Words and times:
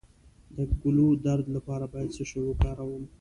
د 0.55 0.57
ګلو 0.81 1.07
درد 1.25 1.45
لپاره 1.55 1.85
باید 1.93 2.09
څه 2.17 2.23
شی 2.29 2.41
وکاروم؟ 2.45 3.03